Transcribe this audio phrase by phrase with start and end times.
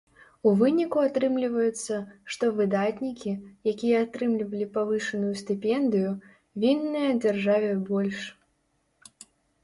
[0.49, 1.95] У выніку атрымліваецца,
[2.35, 3.33] што выдатнікі,
[3.71, 6.15] якія атрымлівалі павышаную стыпендыю,
[6.63, 8.23] вінныя дзяржаве больш.